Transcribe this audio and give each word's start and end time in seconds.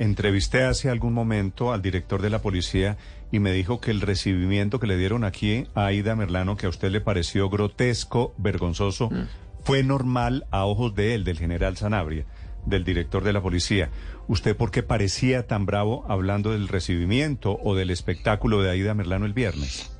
Entrevisté 0.00 0.64
hace 0.64 0.88
algún 0.88 1.12
momento 1.12 1.74
al 1.74 1.82
director 1.82 2.22
de 2.22 2.30
la 2.30 2.40
policía 2.40 2.96
y 3.30 3.38
me 3.38 3.52
dijo 3.52 3.82
que 3.82 3.90
el 3.90 4.00
recibimiento 4.00 4.80
que 4.80 4.86
le 4.86 4.96
dieron 4.96 5.24
aquí 5.24 5.66
a 5.74 5.84
Aida 5.84 6.16
Merlano, 6.16 6.56
que 6.56 6.64
a 6.64 6.70
usted 6.70 6.90
le 6.90 7.02
pareció 7.02 7.50
grotesco, 7.50 8.34
vergonzoso, 8.38 9.10
mm. 9.10 9.28
fue 9.62 9.82
normal 9.82 10.46
a 10.50 10.64
ojos 10.64 10.94
de 10.94 11.14
él, 11.14 11.24
del 11.24 11.36
general 11.36 11.76
Sanabria, 11.76 12.24
del 12.66 12.84
director 12.84 13.24
de 13.24 13.32
la 13.32 13.42
policía. 13.42 13.90
¿Usted 14.28 14.56
por 14.56 14.70
qué 14.70 14.82
parecía 14.82 15.46
tan 15.46 15.66
bravo 15.66 16.04
hablando 16.08 16.52
del 16.52 16.68
recibimiento 16.68 17.58
o 17.62 17.74
del 17.74 17.90
espectáculo 17.90 18.62
de 18.62 18.70
Aida 18.70 18.94
Merlano 18.94 19.26
el 19.26 19.32
viernes? 19.32 19.90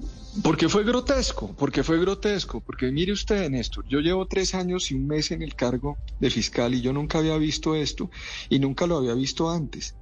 Porque 0.43 0.69
fue 0.69 0.85
grotesco, 0.85 1.55
porque 1.59 1.83
fue 1.83 1.99
grotesco, 1.99 2.61
porque 2.61 2.93
mire 2.93 3.13
usted, 3.13 3.51
Néstor, 3.51 3.85
yo 3.89 3.99
llevo 3.99 4.27
tres 4.27 4.55
años 4.55 4.91
y 4.91 4.95
un 4.95 5.09
mes 5.09 5.33
en 5.33 5.43
el 5.43 5.57
cargo 5.57 5.99
de 6.21 6.31
fiscal 6.31 6.73
y 6.73 6.81
yo 6.81 6.93
nunca 6.93 7.19
había 7.19 7.37
visto 7.37 7.75
esto 7.75 8.11
y 8.49 8.61
nunca 8.61 8.87
lo 8.87 8.97
había 8.97 9.15
visto 9.15 9.51
antes. 9.51 9.97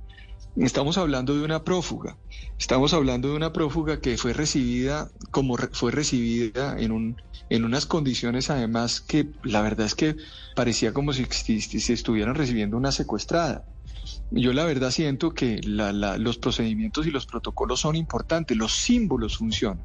Estamos 0.60 0.98
hablando 0.98 1.36
de 1.36 1.44
una 1.44 1.62
prófuga, 1.62 2.18
estamos 2.58 2.92
hablando 2.92 3.28
de 3.28 3.36
una 3.36 3.52
prófuga 3.52 4.00
que 4.00 4.16
fue 4.16 4.32
recibida 4.32 5.08
como 5.30 5.56
fue 5.72 5.92
recibida 5.92 6.76
en, 6.78 6.90
un, 6.90 7.22
en 7.48 7.64
unas 7.64 7.86
condiciones 7.86 8.50
además 8.50 9.00
que 9.00 9.28
la 9.44 9.62
verdad 9.62 9.86
es 9.86 9.94
que 9.94 10.16
parecía 10.56 10.92
como 10.92 11.12
si, 11.12 11.26
si 11.26 11.92
estuvieran 11.92 12.34
recibiendo 12.34 12.76
una 12.76 12.90
secuestrada. 12.90 13.64
Yo 14.30 14.52
la 14.52 14.64
verdad 14.64 14.90
siento 14.90 15.32
que 15.32 15.60
los 15.62 16.38
procedimientos 16.38 17.06
y 17.06 17.12
los 17.12 17.26
protocolos 17.26 17.80
son 17.80 17.94
importantes, 17.94 18.56
los 18.56 18.72
símbolos 18.72 19.36
funcionan. 19.38 19.84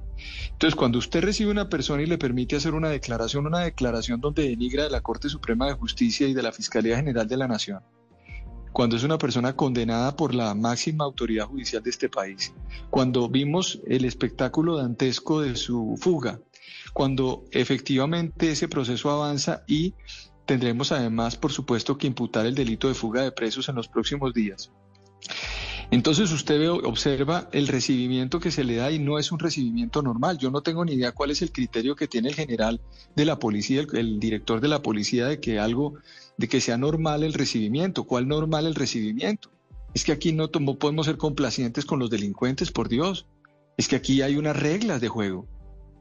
Entonces, 0.51 0.75
cuando 0.75 0.97
usted 0.97 1.23
recibe 1.23 1.51
una 1.51 1.69
persona 1.69 2.01
y 2.01 2.07
le 2.07 2.17
permite 2.17 2.55
hacer 2.55 2.73
una 2.73 2.89
declaración, 2.89 3.45
una 3.45 3.59
declaración 3.59 4.21
donde 4.21 4.49
denigra 4.49 4.83
de 4.83 4.89
la 4.89 5.01
Corte 5.01 5.29
Suprema 5.29 5.67
de 5.67 5.73
Justicia 5.73 6.27
y 6.27 6.33
de 6.33 6.43
la 6.43 6.51
Fiscalía 6.51 6.95
General 6.95 7.27
de 7.27 7.37
la 7.37 7.47
Nación, 7.47 7.81
cuando 8.73 8.97
es 8.97 9.03
una 9.03 9.17
persona 9.17 9.55
condenada 9.55 10.15
por 10.15 10.35
la 10.35 10.53
máxima 10.55 11.05
autoridad 11.05 11.45
judicial 11.45 11.81
de 11.81 11.89
este 11.91 12.09
país, 12.09 12.53
cuando 12.89 13.29
vimos 13.29 13.79
el 13.87 14.03
espectáculo 14.03 14.77
dantesco 14.77 15.41
de 15.41 15.55
su 15.55 15.95
fuga, 15.99 16.41
cuando 16.93 17.45
efectivamente 17.51 18.51
ese 18.51 18.67
proceso 18.67 19.09
avanza 19.09 19.63
y 19.67 19.93
Tendremos 20.45 20.91
además, 20.91 21.37
por 21.37 21.53
supuesto, 21.53 21.97
que 21.97 22.07
imputar 22.07 22.45
el 22.45 22.55
delito 22.55 22.89
de 22.89 22.93
fuga 22.93 23.21
de 23.21 23.31
presos 23.31 23.69
en 23.69 23.75
los 23.75 23.87
próximos 23.87 24.33
días. 24.33 24.71
Entonces 25.91 26.31
usted 26.31 26.59
ve, 26.59 26.69
observa 26.69 27.49
el 27.51 27.67
recibimiento 27.67 28.39
que 28.39 28.51
se 28.51 28.63
le 28.63 28.75
da 28.75 28.91
y 28.91 28.99
no 28.99 29.19
es 29.19 29.31
un 29.31 29.39
recibimiento 29.39 30.01
normal. 30.01 30.37
Yo 30.37 30.49
no 30.49 30.61
tengo 30.61 30.83
ni 30.83 30.93
idea 30.93 31.11
cuál 31.11 31.31
es 31.31 31.41
el 31.41 31.51
criterio 31.51 31.95
que 31.95 32.07
tiene 32.07 32.29
el 32.29 32.35
general 32.35 32.81
de 33.15 33.25
la 33.25 33.39
policía, 33.39 33.85
el, 33.93 34.19
director 34.19 34.61
de 34.61 34.67
la 34.67 34.81
policía, 34.81 35.27
de 35.27 35.39
que 35.39 35.59
algo, 35.59 35.95
de 36.37 36.47
que 36.47 36.61
sea 36.61 36.77
normal 36.77 37.23
el 37.23 37.33
recibimiento. 37.33 38.05
¿Cuál 38.05 38.27
normal 38.27 38.65
el 38.65 38.75
recibimiento? 38.75 39.49
Es 39.93 40.03
que 40.03 40.11
aquí 40.11 40.33
no 40.33 40.49
podemos 40.49 41.05
ser 41.05 41.17
complacientes 41.17 41.85
con 41.85 41.99
los 41.99 42.09
delincuentes, 42.09 42.71
por 42.71 42.89
Dios. 42.89 43.27
Es 43.77 43.87
que 43.87 43.95
aquí 43.95 44.21
hay 44.21 44.35
unas 44.35 44.55
reglas 44.55 45.01
de 45.01 45.09
juego 45.09 45.47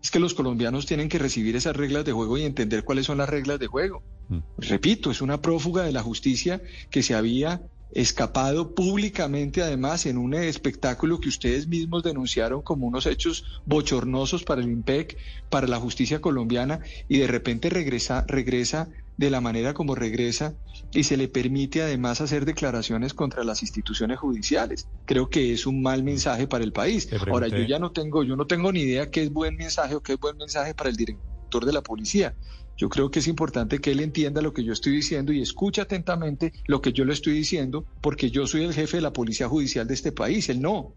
es 0.03 0.11
que 0.11 0.19
los 0.19 0.35
colombianos 0.35 0.85
tienen 0.85 1.09
que 1.09 1.19
recibir 1.19 1.55
esas 1.55 1.77
reglas 1.77 2.05
de 2.05 2.13
juego 2.13 2.37
y 2.37 2.43
entender 2.43 2.83
cuáles 2.83 3.07
son 3.07 3.19
las 3.19 3.29
reglas 3.29 3.61
de 3.61 3.69
juego. 3.69 4.03
Mm. 4.29 4.39
Repito, 4.59 5.13
es 5.13 5.23
una 5.23 5.41
prófuga 5.41 5.85
de 5.85 5.93
la 5.93 6.03
justicia 6.03 6.61
que 6.91 7.05
se 7.05 7.15
había 7.15 7.63
escapado 7.93 8.75
públicamente 8.75 9.63
además 9.63 10.07
en 10.07 10.19
un 10.19 10.35
espectáculo 10.35 11.21
que 11.21 11.29
ustedes 11.29 11.67
mismos 11.67 12.03
denunciaron 12.03 12.63
como 12.63 12.87
unos 12.87 13.07
hechos 13.07 13.45
bochornosos 13.67 14.45
para 14.45 14.63
el 14.63 14.71
IMPEC, 14.71 15.19
para 15.51 15.67
la 15.67 15.79
justicia 15.79 16.21
colombiana 16.21 16.81
y 17.09 17.19
de 17.19 17.27
repente 17.27 17.69
regresa 17.71 18.25
regresa 18.27 18.89
de 19.17 19.31
la 19.31 19.41
manera 19.41 19.75
como 19.75 19.95
regresa 19.95 20.55
y 20.93 21.05
se 21.05 21.17
le 21.17 21.29
permite 21.29 21.83
además 21.83 22.21
hacer 22.21 22.45
declaraciones 22.45 23.15
contra 23.15 23.45
las 23.45 23.63
instituciones 23.63 24.19
judiciales. 24.19 24.89
Creo 25.05 25.29
que 25.29 25.53
es 25.53 25.67
un 25.67 25.83
mal 25.83 26.03
mensaje 26.03 26.47
para 26.47 26.65
el 26.65 26.73
país. 26.73 27.09
Ahora 27.31 27.49
yo 27.49 27.63
ya 27.63 27.79
no 27.79 27.93
tengo, 27.93 28.25
yo 28.25 28.37
no 28.37 28.47
tengo 28.47 28.73
ni 28.73 28.81
idea 28.81 29.11
qué 29.11 29.23
es 29.23 29.33
buen 29.33 29.57
mensaje 29.57 29.95
o 29.95 30.03
qué 30.03 30.15
es 30.15 30.19
buen 30.19 30.37
mensaje 30.37 30.75
para 30.75 30.91
el 30.91 30.97
director 30.97 31.32
de 31.61 31.73
la 31.73 31.83
policía. 31.83 32.35
Yo 32.77 32.89
creo 32.89 33.11
que 33.11 33.21
es 33.21 33.29
importante 33.29 33.79
que 33.79 33.93
él 33.93 34.01
entienda 34.01 34.43
lo 34.43 34.53
que 34.53 34.65
yo 34.65 34.73
estoy 34.73 34.95
diciendo 34.95 35.33
y 35.33 35.41
escuche 35.41 35.81
atentamente 35.81 36.53
lo 36.67 36.81
que 36.81 36.93
yo 36.93 37.05
le 37.05 37.13
estoy 37.13 37.35
diciendo, 37.35 37.85
porque 38.01 38.31
yo 38.31 38.47
soy 38.47 38.65
el 38.65 38.75
jefe 38.75 38.97
de 38.97 39.03
la 39.03 39.13
policía 39.13 39.49
judicial 39.49 39.87
de 39.87 39.95
este 39.95 40.13
país, 40.13 40.49
él 40.49 40.61
no. 40.61 40.95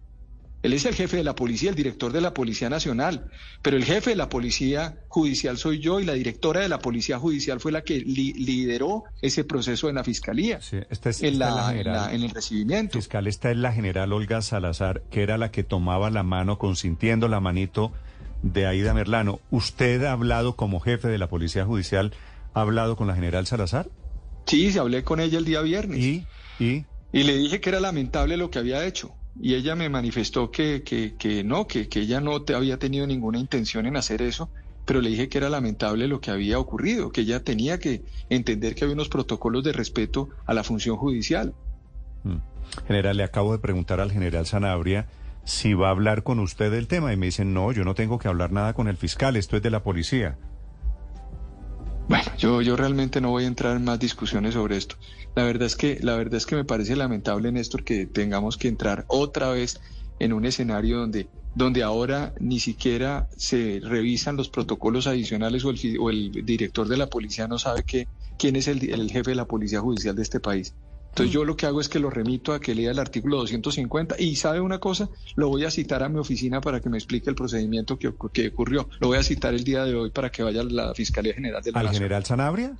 Él 0.66 0.74
es 0.74 0.84
el 0.86 0.96
jefe 0.96 1.18
de 1.18 1.24
la 1.24 1.36
policía, 1.36 1.70
el 1.70 1.76
director 1.76 2.12
de 2.12 2.22
la 2.22 2.34
Policía 2.34 2.72
Nacional, 2.72 3.30
pero 3.62 3.78
el 3.78 3.86
jefe 3.86 4.10
de 4.10 4.16
la 4.16 4.30
Policía 4.30 4.98
Judicial 5.10 5.60
soy 5.60 5.78
yo 5.78 6.00
y 6.00 6.06
la 6.06 6.14
directora 6.14 6.62
de 6.62 6.70
la 6.70 6.80
Policía 6.80 7.20
Judicial 7.20 7.60
fue 7.60 7.72
la 7.72 7.84
que 7.84 8.00
lideró 8.00 9.04
ese 9.22 9.44
proceso 9.44 9.90
en 9.90 9.96
la 9.96 10.04
Fiscalía, 10.04 10.60
sí, 10.62 10.78
esta 10.90 11.12
es, 11.12 11.22
en, 11.22 11.38
la, 11.38 11.72
en, 12.12 12.24
el 12.24 12.32
recibimiento. 12.32 12.98
Fiscal, 12.98 13.28
esta 13.28 13.52
es 13.52 13.58
la 13.58 13.74
general 13.74 14.12
Olga 14.12 14.42
Salazar, 14.42 15.04
que 15.12 15.22
era 15.22 15.38
la 15.38 15.52
que 15.52 15.64
tomaba 15.64 16.10
la 16.10 16.24
mano, 16.24 16.58
consintiendo 16.58 17.28
la 17.28 17.40
manito 17.40 17.92
de 18.46 18.68
Aida 18.68 18.94
Merlano. 18.94 19.40
¿Usted 19.50 20.04
ha 20.04 20.12
hablado 20.12 20.56
como 20.56 20.80
jefe 20.80 21.08
de 21.08 21.18
la 21.18 21.28
Policía 21.28 21.66
Judicial, 21.66 22.14
ha 22.54 22.62
hablado 22.62 22.96
con 22.96 23.08
la 23.08 23.16
general 23.16 23.48
Salazar? 23.48 23.90
Sí, 24.46 24.72
se 24.72 24.80
hablé 24.80 25.04
con 25.04 25.20
ella 25.20 25.40
el 25.40 25.46
día 25.46 25.62
viernes. 25.62 26.00
¿Y? 26.00 26.26
¿Y? 26.60 26.86
Y 27.12 27.24
le 27.24 27.36
dije 27.38 27.60
que 27.60 27.70
era 27.70 27.80
lamentable 27.80 28.38
lo 28.38 28.52
que 28.52 28.60
había 28.60 28.86
hecho 28.86 29.16
y 29.42 29.56
ella 29.56 29.76
me 29.76 29.90
manifestó 29.90 30.52
que, 30.52 30.84
que, 30.84 31.16
que 31.16 31.44
no, 31.44 31.68
que, 31.68 31.90
que, 31.90 32.02
ella 32.02 32.22
no 32.22 32.44
te 32.44 32.54
había 32.54 32.78
tenido 32.78 33.06
ninguna 33.06 33.40
intención 33.40 33.86
en 33.86 33.98
hacer 33.98 34.22
eso, 34.22 34.50
pero 34.86 35.02
le 35.02 35.10
dije 35.10 35.28
que 35.28 35.40
era 35.40 35.50
lamentable 35.50 36.08
lo 36.08 36.22
que 36.22 36.32
había 36.32 36.60
ocurrido, 36.60 37.12
que 37.12 37.22
ella 37.22 37.44
tenía 37.44 37.80
que 37.80 38.04
entender 38.30 38.76
que 38.76 38.86
había 38.86 38.94
unos 38.94 39.10
protocolos 39.10 39.64
de 39.64 39.74
respeto 39.74 40.30
a 40.46 40.54
la 40.54 40.64
función 40.64 40.96
judicial. 40.96 41.54
Mm. 42.24 42.38
General, 42.88 43.18
le 43.18 43.24
acabo 43.24 43.52
de 43.52 43.60
preguntar 43.60 44.00
al 44.00 44.12
general 44.12 44.46
Sanabria 44.46 45.08
si 45.46 45.74
va 45.74 45.88
a 45.88 45.92
hablar 45.92 46.24
con 46.24 46.40
usted 46.40 46.72
del 46.72 46.88
tema 46.88 47.14
y 47.14 47.18
me 47.18 47.28
dicen, 47.28 47.54
no, 47.54 47.72
yo 47.72 47.84
no 47.84 47.94
tengo 47.94 48.20
que 48.20 48.28
hablar 48.28 48.52
nada 48.52 48.74
con 48.74 48.88
el 48.88 48.98
fiscal, 48.98 49.36
esto 49.36 49.56
es 49.56 49.64
de 49.64 49.70
la 49.70 49.84
policía. 49.84 50.38
Bueno, 52.10 52.26
yo, 52.38 52.62
yo 52.62 52.76
realmente 52.76 53.22
no 53.22 53.30
voy 53.30 53.46
a 53.46 53.48
entrar 53.48 53.78
en 53.78 53.84
más 53.84 54.00
discusiones 54.00 54.54
sobre 54.56 54.78
esto. 54.78 54.96
La 55.36 55.44
verdad 55.44 55.68
es 55.68 55.76
que, 55.76 56.00
la 56.02 56.16
verdad 56.16 56.36
es 56.36 56.46
que 56.46 56.56
me 56.56 56.66
parece 56.66 56.96
lamentable, 56.96 57.52
Néstor, 57.52 57.84
que 57.84 58.06
tengamos 58.06 58.58
que 58.58 58.68
entrar 58.68 59.06
otra 59.08 59.50
vez 59.50 59.80
en 60.20 60.34
un 60.34 60.46
escenario 60.46 61.00
donde, 61.00 61.28
donde 61.56 61.84
ahora 61.84 62.34
ni 62.40 62.60
siquiera 62.60 63.28
se 63.36 63.82
revisan 63.84 64.38
los 64.38 64.50
protocolos 64.50 65.08
adicionales 65.08 65.66
o 65.66 65.72
el, 65.72 65.98
o 66.00 66.10
el 66.10 66.32
director 66.46 66.88
de 66.88 66.98
la 66.98 67.08
policía 67.08 67.48
no 67.48 67.60
sabe 67.60 67.84
que, 67.84 68.08
quién 68.38 68.56
es 68.56 68.68
el, 68.68 68.90
el 68.92 69.12
jefe 69.12 69.32
de 69.32 69.36
la 69.36 69.46
policía 69.46 69.80
judicial 69.80 70.16
de 70.16 70.22
este 70.22 70.40
país. 70.40 70.74
Entonces 71.16 71.34
yo 71.34 71.46
lo 71.46 71.56
que 71.56 71.66
hago 71.66 71.80
es 71.80 71.88
que 71.88 71.98
lo 71.98 72.10
remito 72.10 72.52
a 72.52 72.60
que 72.60 72.76
lea 72.76 72.92
el 72.92 73.00
artículo 73.00 73.38
250 73.38 74.18
y 74.20 74.36
sabe 74.36 74.60
una 74.60 74.80
cosa, 74.80 75.10
lo 75.38 75.48
voy 75.48 75.64
a 75.64 75.72
citar 75.72 76.04
a 76.04 76.10
mi 76.10 76.20
oficina 76.20 76.60
para 76.60 76.82
que 76.82 76.90
me 76.90 76.98
explique 76.98 77.30
el 77.30 77.38
procedimiento 77.38 77.98
que, 77.98 78.14
que 78.34 78.50
ocurrió. 78.50 78.90
Lo 79.00 79.08
voy 79.08 79.18
a 79.18 79.24
citar 79.24 79.54
el 79.54 79.64
día 79.64 79.86
de 79.86 79.96
hoy 79.96 80.10
para 80.10 80.30
que 80.30 80.44
vaya 80.44 80.60
a 80.60 80.66
la 80.66 80.94
Fiscalía 80.94 81.34
General 81.34 81.64
de 81.64 81.72
la 81.72 81.80
¿Al 81.80 81.90
general 81.90 82.26
Sanabria? 82.26 82.74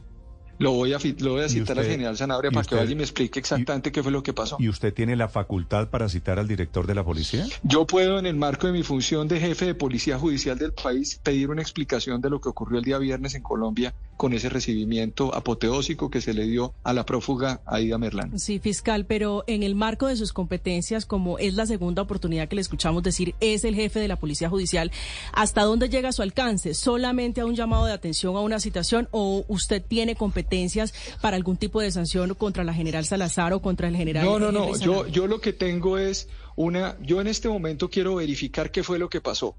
Lo 0.58 0.72
voy 0.72 0.94
a, 0.94 1.00
lo 1.20 1.32
voy 1.32 1.44
a 1.44 1.50
citar 1.50 1.80
al 1.80 1.86
general 1.86 2.16
Sanabria 2.16 2.52
para 2.52 2.66
que 2.66 2.76
vaya 2.76 2.92
y 2.92 2.96
me 2.96 3.04
explique 3.04 3.40
exactamente 3.40 3.92
qué 3.92 4.02
fue 4.04 4.12
lo 4.12 4.24
que 4.24 4.34
pasó. 4.34 4.58
¿Y 4.60 4.70
usted 4.70 4.94
tiene 4.94 5.16
la 5.16 5.28
facultad 5.28 5.90
para 5.90 6.08
citar 6.08 6.40
al 6.40 6.48
director 6.48 6.88
de 6.88 6.96
la 6.96 7.04
policía? 7.04 7.46
Yo 7.64 7.86
puedo, 7.86 8.20
en 8.20 8.26
el 8.26 8.36
marco 8.36 8.68
de 8.68 8.74
mi 8.74 8.84
función 8.84 9.28
de 9.28 9.40
jefe 9.40 9.66
de 9.66 9.76
policía 9.76 10.18
judicial 10.18 10.58
del 10.58 10.72
país, 10.72 11.20
pedir 11.24 11.50
una 11.50 11.62
explicación 11.62 12.22
de 12.22 12.30
lo 12.30 12.40
que 12.40 12.50
ocurrió 12.50 12.80
el 12.80 12.86
día 12.86 12.98
viernes 12.98 13.36
en 13.36 13.44
Colombia 13.44 13.94
con 14.18 14.34
ese 14.34 14.50
recibimiento 14.50 15.34
apoteósico 15.36 16.10
que 16.10 16.22
se 16.22 16.34
le 16.34 16.46
dio 16.46 16.74
a 16.84 16.94
la 16.94 17.06
prófuga 17.06 17.62
Aida 17.66 17.98
Merlán. 17.98 18.40
Sí, 18.40 18.60
fiscal, 18.60 19.06
pero 19.06 19.44
en 19.48 19.64
el 19.64 19.76
marco 19.76 20.08
de 20.08 20.16
sus 20.16 20.34
competencias, 20.34 21.06
como 21.06 21.38
es 21.38 21.56
la 21.56 21.66
segunda 21.66 22.02
oportunidad 22.02 22.48
que 22.48 22.56
le 22.56 22.62
escuchamos 22.62 23.04
decir, 23.04 23.36
es 23.40 23.64
el 23.64 23.76
jefe 23.76 24.00
de 24.00 24.08
la 24.08 24.16
policía 24.16 24.50
judicial, 24.50 24.92
¿hasta 25.34 25.64
dónde 25.64 25.90
llega 25.90 26.12
su 26.12 26.22
alcance? 26.22 26.74
¿Solamente 26.74 27.42
a 27.42 27.46
un 27.46 27.56
llamado 27.56 27.86
de 27.86 27.94
atención 27.94 28.36
a 28.36 28.40
una 28.40 28.60
citación 28.60 29.08
o 29.12 29.44
usted 29.48 29.84
tiene 29.86 30.16
competencias? 30.16 30.94
para 31.22 31.38
algún 31.38 31.58
tipo 31.58 31.82
de 31.82 31.92
sanción 31.92 32.34
contra 32.36 32.64
la 32.64 32.74
general 32.74 33.06
Salazar 33.06 33.54
o 33.54 33.62
contra 33.62 33.88
el 33.88 33.96
general. 33.96 34.26
No, 34.26 34.40
no, 34.40 34.52
no. 34.52 34.78
Yo, 34.78 35.08
yo 35.08 35.28
lo 35.28 35.40
que 35.40 35.54
tengo 35.54 35.98
es 35.98 36.30
una. 36.56 36.98
Yo 37.02 37.22
en 37.22 37.28
este 37.28 37.50
momento 37.50 37.90
quiero 37.90 38.16
verificar 38.16 38.72
qué 38.72 38.84
fue 38.84 39.00
lo 39.00 39.10
que 39.10 39.22
pasó. 39.22 39.56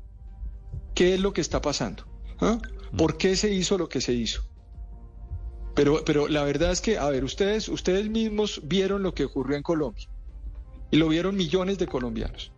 ¿Qué 0.94 1.14
es 1.14 1.20
lo 1.20 1.32
que 1.32 1.40
está 1.40 1.60
pasando? 1.60 2.04
¿Ah? 2.40 2.58
¿Por 2.96 3.18
qué 3.18 3.36
se 3.36 3.52
hizo 3.52 3.76
lo 3.76 3.88
que 3.88 4.00
se 4.00 4.14
hizo? 4.14 4.42
Pero, 5.76 6.02
pero 6.06 6.26
la 6.26 6.42
verdad 6.42 6.72
es 6.72 6.80
que, 6.80 6.96
a 6.96 7.08
ver, 7.10 7.22
ustedes, 7.22 7.68
ustedes 7.68 8.08
mismos 8.08 8.62
vieron 8.64 9.02
lo 9.02 9.12
que 9.12 9.26
ocurrió 9.26 9.58
en 9.58 9.62
Colombia. 9.62 10.08
Y 10.90 10.96
lo 10.96 11.08
vieron 11.08 11.36
millones 11.36 11.76
de 11.76 11.86
colombianos. 11.86 12.50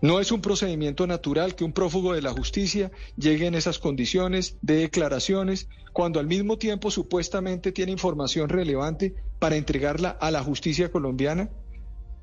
No 0.00 0.18
es 0.18 0.32
un 0.32 0.40
procedimiento 0.40 1.06
natural 1.06 1.54
que 1.54 1.62
un 1.62 1.72
prófugo 1.72 2.14
de 2.14 2.22
la 2.22 2.32
justicia 2.32 2.90
llegue 3.16 3.46
en 3.46 3.54
esas 3.54 3.78
condiciones 3.78 4.56
de 4.62 4.76
declaraciones 4.76 5.68
cuando 5.92 6.18
al 6.18 6.26
mismo 6.26 6.56
tiempo 6.56 6.90
supuestamente 6.90 7.70
tiene 7.70 7.92
información 7.92 8.48
relevante 8.48 9.14
para 9.38 9.56
entregarla 9.56 10.08
a 10.08 10.30
la 10.30 10.42
justicia 10.42 10.90
colombiana, 10.90 11.50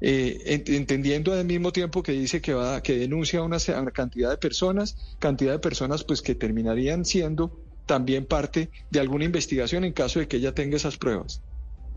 eh, 0.02 0.64
entendiendo 0.68 1.34
al 1.34 1.46
mismo 1.46 1.72
tiempo 1.72 2.02
que 2.02 2.14
dice 2.14 2.42
que 2.42 2.54
va 2.54 2.82
que 2.82 2.98
denuncia 2.98 3.40
a 3.40 3.44
una, 3.44 3.58
una 3.80 3.92
cantidad 3.92 4.32
de 4.32 4.38
personas, 4.38 5.16
cantidad 5.20 5.52
de 5.52 5.60
personas 5.60 6.04
pues 6.04 6.22
que 6.22 6.36
terminarían 6.36 7.06
siendo 7.06 7.62
también 7.89 8.27
parte 8.27 8.69
de 8.91 9.00
alguna 9.00 9.25
investigación 9.25 9.83
en 9.83 9.94
caso 9.94 10.19
de 10.19 10.27
que 10.27 10.38
ella 10.38 10.53
tenga 10.53 10.77
esas 10.77 10.95
pruebas 10.95 11.41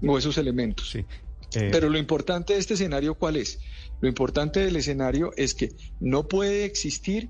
o 0.03 0.17
esos 0.17 0.39
elementos. 0.39 0.91
Sí. 0.91 1.01
Eh, 1.55 1.69
Pero 1.71 1.91
lo 1.91 1.99
importante 1.99 2.55
de 2.55 2.59
este 2.61 2.75
escenario, 2.75 3.15
¿cuál 3.15 3.37
es? 3.37 3.59
Lo 4.01 4.09
importante 4.09 4.61
del 4.61 4.77
escenario 4.77 5.35
es 5.37 5.53
que 5.53 5.69
no 6.01 6.27
puede 6.29 6.65
existir 6.65 7.29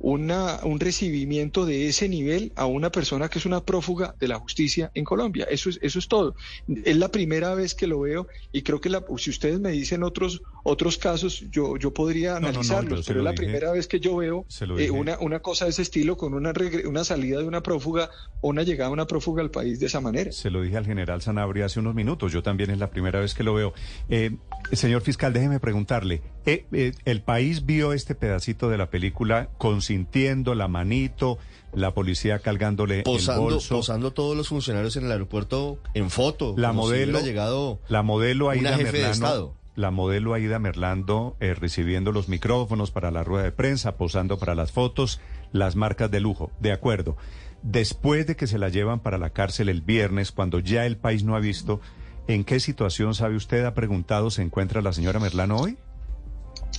una, 0.00 0.60
un 0.62 0.78
recibimiento 0.78 1.66
de 1.66 1.88
ese 1.88 2.08
nivel 2.08 2.52
a 2.56 2.66
una 2.66 2.90
persona 2.90 3.28
que 3.28 3.38
es 3.38 3.46
una 3.46 3.64
prófuga 3.64 4.14
de 4.18 4.28
la 4.28 4.38
justicia 4.38 4.90
en 4.94 5.04
Colombia. 5.04 5.46
Eso 5.50 5.70
es, 5.70 5.78
eso 5.82 5.98
es 5.98 6.08
todo. 6.08 6.36
Es 6.84 6.96
la 6.96 7.08
primera 7.08 7.54
vez 7.54 7.74
que 7.74 7.86
lo 7.86 8.00
veo 8.00 8.28
y 8.52 8.62
creo 8.62 8.80
que 8.80 8.90
la, 8.90 9.04
si 9.16 9.30
ustedes 9.30 9.58
me 9.58 9.70
dicen 9.70 10.02
otros, 10.02 10.42
otros 10.62 10.98
casos, 10.98 11.44
yo, 11.50 11.76
yo 11.76 11.92
podría 11.92 12.36
analizarlos, 12.36 13.06
pero 13.06 13.20
es 13.20 13.24
la 13.24 13.32
primera 13.32 13.72
vez 13.72 13.88
que 13.88 14.00
yo 14.00 14.16
veo 14.16 14.46
eh, 14.78 14.90
una, 14.90 15.18
una 15.18 15.40
cosa 15.40 15.64
de 15.64 15.72
ese 15.72 15.82
estilo 15.82 16.16
con 16.16 16.34
una, 16.34 16.52
una 16.84 17.04
salida 17.04 17.38
de 17.38 17.44
una 17.44 17.62
prófuga 17.62 18.10
o 18.40 18.48
una 18.48 18.62
llegada 18.62 18.90
de 18.90 18.94
una 18.94 19.06
prófuga 19.06 19.42
al 19.42 19.50
país 19.50 19.80
de 19.80 19.86
esa 19.86 20.00
manera. 20.00 20.30
Se 20.32 20.50
lo 20.50 20.62
dije 20.62 20.76
al 20.76 20.86
general 20.86 21.22
Sanabria 21.22 21.66
hace 21.66 21.80
unos 21.80 21.94
minutos, 21.94 22.32
yo 22.32 22.42
también 22.42 22.70
es 22.70 22.78
la 22.78 22.90
primera 22.90 23.20
vez 23.20 23.34
que 23.34 23.42
lo 23.42 23.54
veo. 23.54 23.72
Eh, 24.08 24.36
señor 24.72 25.02
fiscal, 25.02 25.32
déjeme 25.32 25.58
preguntarle, 25.60 26.22
eh, 26.46 26.92
¿el 27.04 27.22
país 27.22 27.66
vio 27.66 27.92
este 27.92 28.14
pedacito 28.14 28.68
de 28.68 28.78
la 28.78 28.90
película 28.90 29.50
con 29.58 29.82
sintiendo 29.88 30.54
la 30.54 30.68
manito, 30.68 31.38
la 31.72 31.94
policía 31.94 32.38
cargándole 32.38 33.02
posando, 33.02 33.48
el 33.48 33.54
bolso. 33.54 33.76
Posando 33.76 34.12
todos 34.12 34.36
los 34.36 34.48
funcionarios 34.48 34.96
en 34.96 35.06
el 35.06 35.12
aeropuerto 35.12 35.78
en 35.94 36.10
foto. 36.10 36.54
La 36.56 36.72
modelo, 36.72 37.18
ha 37.18 37.22
llegado 37.22 37.80
la 37.88 38.02
modelo 38.02 38.50
Aida 38.50 38.76
Merlano, 38.76 39.54
la 39.76 39.90
modelo 39.90 40.34
Aida 40.34 40.58
Merlando 40.58 41.36
eh, 41.40 41.54
recibiendo 41.54 42.12
los 42.12 42.28
micrófonos 42.28 42.90
para 42.90 43.10
la 43.10 43.24
rueda 43.24 43.44
de 43.44 43.52
prensa, 43.52 43.96
posando 43.96 44.38
para 44.38 44.54
las 44.54 44.72
fotos, 44.72 45.20
las 45.52 45.74
marcas 45.74 46.10
de 46.10 46.20
lujo. 46.20 46.52
De 46.60 46.72
acuerdo. 46.72 47.16
Después 47.62 48.26
de 48.26 48.36
que 48.36 48.46
se 48.46 48.58
la 48.58 48.68
llevan 48.68 49.00
para 49.00 49.18
la 49.18 49.30
cárcel 49.30 49.68
el 49.68 49.80
viernes, 49.80 50.32
cuando 50.32 50.60
ya 50.60 50.84
el 50.84 50.96
país 50.96 51.24
no 51.24 51.34
ha 51.34 51.40
visto, 51.40 51.80
¿en 52.28 52.44
qué 52.44 52.60
situación, 52.60 53.14
sabe 53.14 53.36
usted, 53.36 53.64
ha 53.64 53.74
preguntado, 53.74 54.30
se 54.30 54.42
encuentra 54.42 54.82
la 54.82 54.92
señora 54.92 55.18
Merlano 55.18 55.56
hoy? 55.56 55.78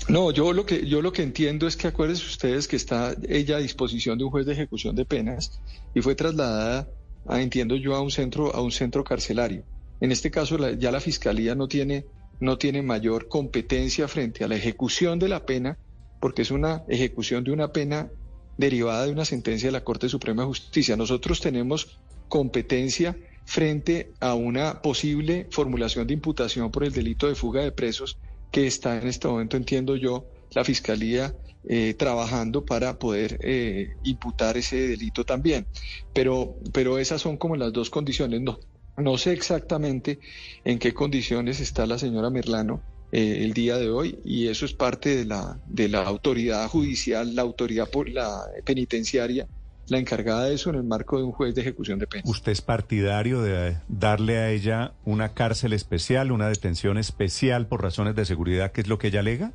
No, 0.10 0.32
yo 0.32 0.54
lo 0.54 0.66
que 0.66 0.88
yo 0.88 1.04
lo 1.04 1.14
que 1.14 1.22
entiendo 1.22 1.68
es 1.68 1.78
que 1.78 1.88
acuérdense 1.88 2.26
ustedes 2.26 2.68
que 2.68 2.76
está 2.76 3.16
ella 3.28 3.58
a 3.58 3.60
disposición 3.60 4.18
de 4.18 4.24
un 4.24 4.32
juez 4.32 4.44
de 4.48 4.54
ejecución 4.54 4.96
de 4.96 5.06
penas 5.06 5.62
y 5.94 6.02
fue 6.02 6.16
trasladada, 6.16 6.90
a, 7.28 7.42
entiendo 7.42 7.76
yo, 7.76 7.96
a 7.96 8.02
un 8.02 8.10
centro 8.10 8.56
a 8.56 8.62
un 8.62 8.72
centro 8.72 9.04
carcelario. 9.04 9.66
En 10.02 10.12
este 10.12 10.32
caso 10.32 10.58
ya 10.72 10.92
la 10.92 11.00
fiscalía 11.00 11.54
no 11.54 11.68
tiene 11.68 12.08
no 12.40 12.58
tiene 12.58 12.82
mayor 12.82 13.28
competencia 13.28 14.08
frente 14.08 14.44
a 14.44 14.48
la 14.48 14.56
ejecución 14.56 15.20
de 15.20 15.30
la 15.30 15.46
pena 15.46 15.78
porque 16.20 16.42
es 16.42 16.50
una 16.50 16.84
ejecución 16.88 17.44
de 17.44 17.52
una 17.52 17.72
pena 17.72 18.10
derivada 18.58 19.06
de 19.06 19.12
una 19.12 19.26
sentencia 19.26 19.68
de 19.68 19.74
la 19.74 19.84
Corte 19.84 20.10
Suprema 20.10 20.42
de 20.42 20.48
Justicia. 20.48 20.98
Nosotros 20.98 21.40
tenemos 21.40 22.00
competencia 22.30 23.16
frente 23.46 24.12
a 24.20 24.34
una 24.34 24.82
posible 24.82 25.48
formulación 25.52 26.08
de 26.08 26.16
imputación 26.16 26.72
por 26.72 26.84
el 26.84 26.94
delito 26.94 27.28
de 27.28 27.36
fuga 27.36 27.62
de 27.62 27.72
presos 27.72 28.18
que 28.52 28.68
está 28.68 28.98
en 28.98 29.08
este 29.08 29.28
momento, 29.28 29.58
entiendo 29.58 29.96
yo, 29.96 30.26
la 30.52 30.64
Fiscalía 30.64 31.34
eh, 31.68 31.94
trabajando 31.94 32.66
para 32.66 32.98
poder 32.98 33.38
eh, 33.44 33.96
imputar 34.04 34.58
ese 34.58 34.88
delito 34.88 35.24
también. 35.26 35.68
Pero, 36.14 36.56
pero 36.74 36.98
esas 36.98 37.22
son 37.22 37.38
como 37.38 37.56
las 37.56 37.74
dos 37.74 37.90
condiciones. 37.90 38.42
No, 38.42 38.60
no 38.98 39.18
sé 39.18 39.34
exactamente 39.34 40.20
en 40.64 40.80
qué 40.80 40.94
condiciones 40.94 41.60
está 41.60 41.86
la 41.86 42.00
señora 42.00 42.30
Merlano 42.30 42.82
eh, 43.12 43.40
el 43.44 43.54
día 43.54 43.78
de 43.78 43.90
hoy 43.90 44.20
y 44.24 44.48
eso 44.48 44.66
es 44.66 44.74
parte 44.74 45.16
de 45.16 45.26
la, 45.26 45.60
de 45.68 45.90
la 45.90 46.04
autoridad 46.04 46.68
judicial, 46.68 47.36
la 47.36 47.42
autoridad 47.42 47.90
por 47.90 48.10
la 48.10 48.42
penitenciaria 48.66 49.48
la 49.90 49.98
encargada 49.98 50.46
de 50.46 50.56
eso 50.56 50.70
en 50.70 50.78
el 50.78 50.84
marco 50.84 51.18
de 51.18 51.24
un 51.24 51.32
juez 51.32 51.56
de 51.56 51.62
ejecución 51.62 52.00
de 52.00 52.08
pena. 52.08 52.24
¿Usted 52.26 52.52
es 52.52 52.62
partidario 52.62 53.42
de 53.42 53.78
darle 53.88 54.38
a 54.38 54.50
ella 54.50 54.94
una 55.06 55.34
cárcel 55.34 55.74
especial, 55.74 56.32
una 56.32 56.48
detención 56.48 56.98
especial 56.98 57.68
por 57.68 57.82
razones 57.82 58.16
de 58.16 58.26
seguridad, 58.26 58.72
que 58.72 58.82
es 58.82 58.88
lo 58.88 58.98
que 58.98 59.08
ella 59.08 59.20
alega? 59.22 59.54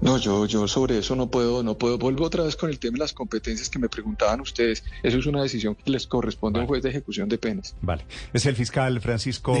No, 0.00 0.18
yo, 0.18 0.44
yo 0.44 0.68
sobre 0.68 0.98
eso 0.98 1.16
no 1.16 1.30
puedo, 1.30 1.62
no 1.62 1.78
puedo. 1.78 1.96
Vuelvo 1.96 2.24
otra 2.26 2.44
vez 2.44 2.56
con 2.56 2.68
el 2.68 2.78
tema 2.78 2.96
de 2.96 2.98
las 2.98 3.14
competencias 3.14 3.70
que 3.70 3.78
me 3.78 3.88
preguntaban 3.88 4.40
ustedes. 4.40 4.84
Eso 5.02 5.18
es 5.18 5.24
una 5.24 5.42
decisión 5.42 5.74
que 5.74 5.90
les 5.90 6.06
corresponde 6.06 6.58
a 6.58 6.62
un 6.62 6.68
juez 6.68 6.82
de 6.82 6.90
ejecución 6.90 7.26
de 7.26 7.38
penas. 7.38 7.74
Vale. 7.80 8.04
Es 8.34 8.44
el 8.44 8.54
fiscal 8.54 9.00
Francisco 9.00 9.56